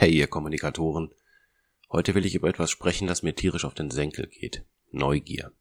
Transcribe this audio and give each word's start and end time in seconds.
Hey 0.00 0.14
ihr 0.14 0.28
Kommunikatoren, 0.28 1.10
heute 1.90 2.14
will 2.14 2.24
ich 2.24 2.34
über 2.34 2.48
etwas 2.48 2.70
sprechen, 2.70 3.06
das 3.06 3.22
mir 3.22 3.34
tierisch 3.34 3.66
auf 3.66 3.74
den 3.74 3.90
Senkel 3.90 4.28
geht. 4.28 4.64
Neugier. 4.92 5.52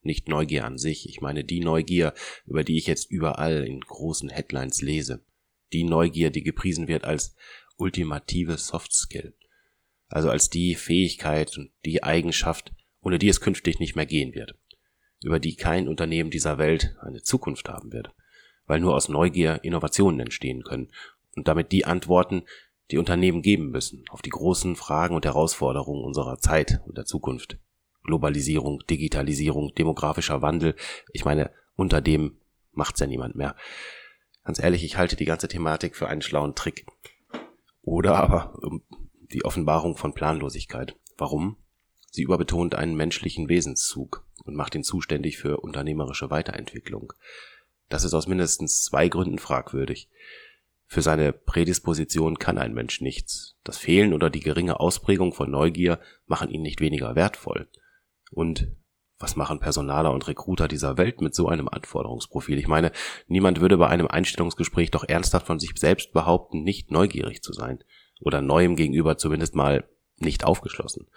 Nicht 0.00 0.28
Neugier 0.28 0.64
an 0.64 0.78
sich, 0.78 1.06
ich 1.06 1.20
meine 1.20 1.44
die 1.44 1.60
Neugier, 1.60 2.14
über 2.46 2.64
die 2.64 2.78
ich 2.78 2.86
jetzt 2.86 3.10
überall 3.10 3.66
in 3.66 3.80
großen 3.80 4.30
Headlines 4.30 4.80
lese. 4.80 5.22
Die 5.74 5.84
Neugier, 5.84 6.30
die 6.30 6.42
gepriesen 6.42 6.88
wird 6.88 7.04
als 7.04 7.36
ultimative 7.76 8.56
Soft 8.56 8.94
Skill. 8.94 9.34
Also 10.08 10.30
als 10.30 10.48
die 10.48 10.74
Fähigkeit 10.74 11.58
und 11.58 11.70
die 11.84 12.02
Eigenschaft, 12.02 12.72
ohne 13.02 13.18
die 13.18 13.28
es 13.28 13.42
künftig 13.42 13.78
nicht 13.78 13.94
mehr 13.94 14.06
gehen 14.06 14.34
wird. 14.34 14.54
Über 15.22 15.38
die 15.38 15.54
kein 15.54 15.86
Unternehmen 15.86 16.30
dieser 16.30 16.56
Welt 16.56 16.96
eine 17.02 17.22
Zukunft 17.22 17.68
haben 17.68 17.92
wird. 17.92 18.10
Weil 18.64 18.80
nur 18.80 18.94
aus 18.94 19.10
Neugier 19.10 19.60
Innovationen 19.64 20.20
entstehen 20.20 20.62
können 20.62 20.90
und 21.36 21.46
damit 21.46 21.70
die 21.72 21.84
Antworten, 21.84 22.44
die 22.90 22.98
Unternehmen 22.98 23.42
geben 23.42 23.70
müssen 23.70 24.04
auf 24.10 24.22
die 24.22 24.30
großen 24.30 24.76
Fragen 24.76 25.14
und 25.14 25.24
Herausforderungen 25.24 26.04
unserer 26.04 26.38
Zeit 26.38 26.80
und 26.86 26.96
der 26.96 27.04
Zukunft. 27.04 27.58
Globalisierung, 28.04 28.84
Digitalisierung, 28.88 29.74
demografischer 29.74 30.40
Wandel. 30.42 30.76
Ich 31.12 31.24
meine, 31.24 31.50
unter 31.74 32.00
dem 32.00 32.36
macht's 32.72 33.00
ja 33.00 33.06
niemand 33.06 33.34
mehr. 33.34 33.56
Ganz 34.44 34.60
ehrlich, 34.60 34.84
ich 34.84 34.96
halte 34.96 35.16
die 35.16 35.24
ganze 35.24 35.48
Thematik 35.48 35.96
für 35.96 36.08
einen 36.08 36.22
schlauen 36.22 36.54
Trick. 36.54 36.86
Oder 37.82 38.16
aber 38.16 38.58
um, 38.62 38.82
die 39.32 39.44
Offenbarung 39.44 39.96
von 39.96 40.14
Planlosigkeit. 40.14 40.94
Warum? 41.18 41.56
Sie 42.10 42.22
überbetont 42.22 42.76
einen 42.76 42.96
menschlichen 42.96 43.48
Wesenszug 43.48 44.24
und 44.44 44.54
macht 44.54 44.74
ihn 44.76 44.84
zuständig 44.84 45.38
für 45.38 45.58
unternehmerische 45.58 46.30
Weiterentwicklung. 46.30 47.12
Das 47.88 48.04
ist 48.04 48.14
aus 48.14 48.26
mindestens 48.26 48.82
zwei 48.82 49.08
Gründen 49.08 49.38
fragwürdig. 49.38 50.08
Für 50.88 51.02
seine 51.02 51.32
Prädisposition 51.32 52.38
kann 52.38 52.58
ein 52.58 52.72
Mensch 52.72 53.00
nichts. 53.00 53.58
Das 53.64 53.76
Fehlen 53.76 54.14
oder 54.14 54.30
die 54.30 54.40
geringe 54.40 54.78
Ausprägung 54.78 55.32
von 55.32 55.50
Neugier 55.50 55.98
machen 56.26 56.50
ihn 56.50 56.62
nicht 56.62 56.80
weniger 56.80 57.16
wertvoll. 57.16 57.68
Und 58.30 58.72
was 59.18 59.34
machen 59.34 59.60
Personaler 59.60 60.12
und 60.12 60.28
Recruiter 60.28 60.68
dieser 60.68 60.98
Welt 60.98 61.20
mit 61.20 61.34
so 61.34 61.48
einem 61.48 61.68
Anforderungsprofil? 61.68 62.58
Ich 62.58 62.68
meine, 62.68 62.92
niemand 63.26 63.60
würde 63.60 63.78
bei 63.78 63.88
einem 63.88 64.06
Einstellungsgespräch 64.06 64.90
doch 64.90 65.04
ernsthaft 65.04 65.46
von 65.46 65.58
sich 65.58 65.72
selbst 65.76 66.12
behaupten, 66.12 66.62
nicht 66.62 66.90
neugierig 66.90 67.42
zu 67.42 67.52
sein. 67.52 67.82
Oder 68.20 68.42
neuem 68.42 68.76
gegenüber 68.76 69.16
zumindest 69.16 69.54
mal 69.54 69.88
nicht 70.18 70.44
aufgeschlossen. 70.44 71.08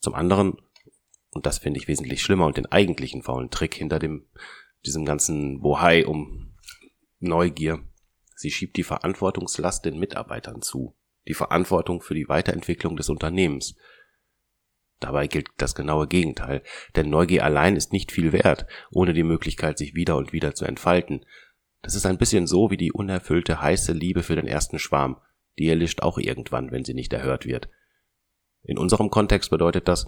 Zum 0.00 0.14
anderen, 0.14 0.58
und 1.30 1.46
das 1.46 1.58
finde 1.58 1.80
ich 1.80 1.88
wesentlich 1.88 2.22
schlimmer 2.22 2.46
und 2.46 2.58
den 2.58 2.66
eigentlichen 2.66 3.22
faulen 3.22 3.50
Trick 3.50 3.74
hinter 3.74 3.98
dem, 3.98 4.26
diesem 4.84 5.04
ganzen 5.04 5.60
Bohai 5.60 6.06
um 6.06 6.54
Neugier, 7.20 7.82
Sie 8.44 8.50
schiebt 8.50 8.76
die 8.76 8.82
Verantwortungslast 8.82 9.86
den 9.86 9.98
Mitarbeitern 9.98 10.60
zu, 10.60 10.94
die 11.26 11.32
Verantwortung 11.32 12.02
für 12.02 12.12
die 12.12 12.28
Weiterentwicklung 12.28 12.94
des 12.94 13.08
Unternehmens. 13.08 13.74
Dabei 15.00 15.28
gilt 15.28 15.48
das 15.56 15.74
genaue 15.74 16.06
Gegenteil, 16.06 16.62
denn 16.94 17.08
Neugier 17.08 17.42
allein 17.42 17.74
ist 17.74 17.94
nicht 17.94 18.12
viel 18.12 18.34
wert, 18.34 18.66
ohne 18.90 19.14
die 19.14 19.22
Möglichkeit, 19.22 19.78
sich 19.78 19.94
wieder 19.94 20.18
und 20.18 20.34
wieder 20.34 20.54
zu 20.54 20.66
entfalten. 20.66 21.24
Das 21.80 21.94
ist 21.94 22.04
ein 22.04 22.18
bisschen 22.18 22.46
so 22.46 22.70
wie 22.70 22.76
die 22.76 22.92
unerfüllte 22.92 23.62
heiße 23.62 23.94
Liebe 23.94 24.22
für 24.22 24.36
den 24.36 24.46
ersten 24.46 24.78
Schwarm, 24.78 25.22
die 25.58 25.70
erlischt 25.70 26.02
auch 26.02 26.18
irgendwann, 26.18 26.70
wenn 26.70 26.84
sie 26.84 26.92
nicht 26.92 27.14
erhört 27.14 27.46
wird. 27.46 27.70
In 28.62 28.76
unserem 28.76 29.08
Kontext 29.08 29.48
bedeutet 29.48 29.88
das, 29.88 30.06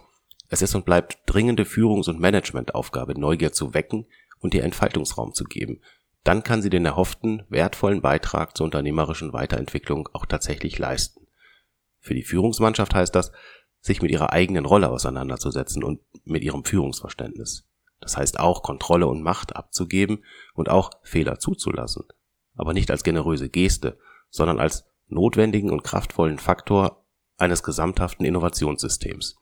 es 0.51 0.61
ist 0.61 0.75
und 0.75 0.85
bleibt 0.85 1.21
dringende 1.25 1.65
Führungs- 1.65 2.11
und 2.11 2.21
Managementaufgabe, 2.21 3.19
Neugier 3.19 3.53
zu 3.53 3.73
wecken 3.73 4.05
und 4.41 4.53
ihr 4.53 4.63
Entfaltungsraum 4.63 5.33
zu 5.33 5.45
geben, 5.45 5.81
dann 6.27 6.43
kann 6.43 6.61
sie 6.61 6.71
den 6.71 6.85
erhofften, 6.85 7.45
wertvollen 7.49 8.03
Beitrag 8.03 8.57
zur 8.57 8.65
unternehmerischen 8.65 9.33
Weiterentwicklung 9.33 10.09
auch 10.13 10.27
tatsächlich 10.27 10.79
leisten. 10.79 11.27
Für 12.01 12.15
die 12.15 12.25
Führungsmannschaft 12.25 12.95
heißt 12.95 13.15
das, 13.15 13.31
sich 13.81 14.03
mit 14.03 14.11
ihrer 14.11 14.33
eigenen 14.33 14.65
Rolle 14.65 14.91
auseinanderzusetzen 14.91 15.85
und 15.85 16.01
mit 16.25 16.43
ihrem 16.43 16.65
Führungsverständnis. 16.65 17.69
Das 18.01 18.17
heißt 18.17 18.41
auch 18.41 18.63
Kontrolle 18.63 19.07
und 19.07 19.23
Macht 19.23 19.55
abzugeben 19.55 20.25
und 20.55 20.69
auch 20.69 20.91
Fehler 21.03 21.39
zuzulassen. 21.39 22.05
Aber 22.57 22.73
nicht 22.73 22.91
als 22.91 23.05
generöse 23.05 23.49
Geste, 23.49 23.99
sondern 24.29 24.59
als 24.59 24.85
notwendigen 25.07 25.71
und 25.71 25.85
kraftvollen 25.85 26.39
Faktor 26.39 27.07
eines 27.39 27.63
gesamthaften 27.63 28.25
Innovationssystems. 28.25 29.37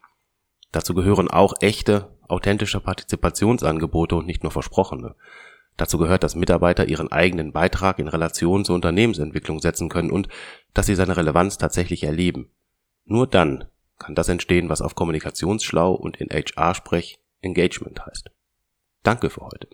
Dazu 0.71 0.93
gehören 0.93 1.29
auch 1.29 1.55
echte, 1.61 2.19
authentische 2.29 2.81
Partizipationsangebote 2.81 4.17
und 4.17 4.27
nicht 4.27 4.43
nur 4.43 4.53
versprochene. 4.53 5.15
Dazu 5.77 5.99
gehört, 5.99 6.23
dass 6.23 6.37
Mitarbeiter 6.37 6.87
ihren 6.87 7.11
eigenen 7.11 7.53
Beitrag 7.53 7.99
in 7.99 8.09
Relation 8.09 8.65
zur 8.65 8.77
Unternehmensentwicklung 8.77 9.61
setzen 9.61 9.89
können 9.89 10.11
und 10.11 10.29
dass 10.73 10.87
sie 10.87 10.95
seine 10.95 11.17
Relevanz 11.17 11.59
tatsächlich 11.59 12.05
erleben. 12.05 12.51
Nur 13.05 13.27
dann 13.27 13.65
kann 13.99 14.15
das 14.15 14.29
entstehen, 14.29 14.69
was 14.69 14.83
auf 14.83 14.95
Kommunikationsschlau 14.95 15.93
und 15.93 16.17
in 16.17 16.29
HR-Sprech 16.29 17.19
Engagement 17.41 18.05
heißt. 18.07 18.31
Danke 19.03 19.31
für 19.31 19.43
heute. 19.43 19.69